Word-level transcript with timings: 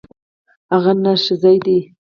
هغه 0.71 0.91
نرښځی 1.03 1.55
دی. 1.65 1.79